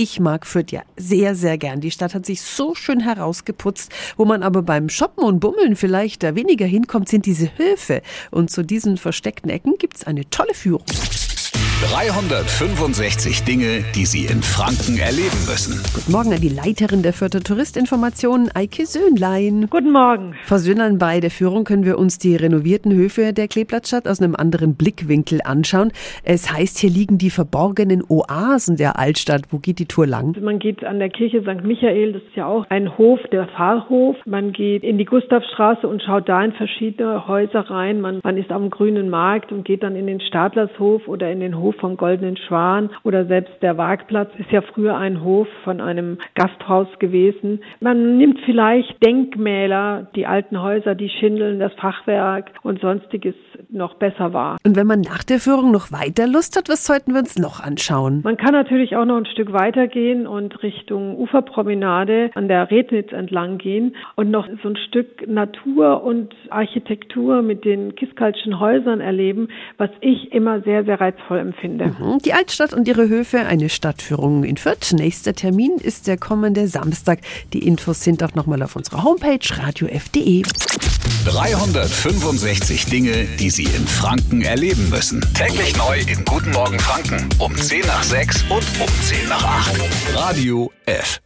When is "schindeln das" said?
51.08-51.72